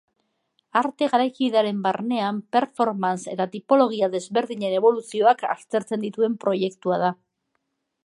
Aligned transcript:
Arte 0.79 1.09
garaikidearen 1.11 1.83
barnean 1.83 2.39
performance 2.57 3.35
eta 3.37 3.49
tipologia 3.57 4.11
desberdinen 4.17 4.77
eboluzioak 4.81 5.49
aztertzen 5.55 6.09
dituen 6.09 6.43
proektua 6.47 7.03
da. 7.07 7.17